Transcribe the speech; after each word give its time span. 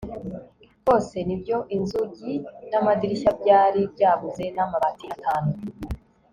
rwose! 0.79 1.17
nibyo 1.27 1.57
rwose 1.57 1.71
inzugi 1.77 2.31
n'amadirishya 2.69 3.31
byari 3.41 3.81
byabuze 3.93 4.43
n'amabati 4.55 5.05
atanu 5.15 5.51